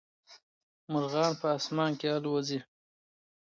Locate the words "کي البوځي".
1.99-2.59